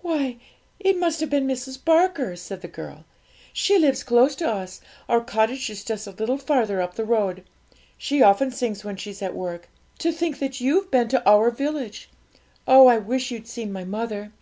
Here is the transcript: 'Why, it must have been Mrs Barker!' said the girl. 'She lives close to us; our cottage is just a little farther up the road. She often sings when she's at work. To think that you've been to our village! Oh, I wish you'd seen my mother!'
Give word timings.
'Why, 0.00 0.38
it 0.80 0.96
must 0.98 1.20
have 1.20 1.28
been 1.28 1.46
Mrs 1.46 1.84
Barker!' 1.84 2.36
said 2.36 2.62
the 2.62 2.68
girl. 2.68 3.04
'She 3.52 3.76
lives 3.78 4.02
close 4.02 4.34
to 4.36 4.48
us; 4.50 4.80
our 5.10 5.20
cottage 5.20 5.68
is 5.68 5.84
just 5.84 6.06
a 6.06 6.10
little 6.12 6.38
farther 6.38 6.80
up 6.80 6.94
the 6.94 7.04
road. 7.04 7.44
She 7.98 8.22
often 8.22 8.50
sings 8.50 8.82
when 8.82 8.96
she's 8.96 9.20
at 9.20 9.36
work. 9.36 9.68
To 9.98 10.10
think 10.10 10.38
that 10.38 10.62
you've 10.62 10.90
been 10.90 11.08
to 11.08 11.22
our 11.28 11.50
village! 11.50 12.08
Oh, 12.66 12.86
I 12.86 12.96
wish 12.96 13.30
you'd 13.30 13.46
seen 13.46 13.70
my 13.70 13.84
mother!' 13.84 14.32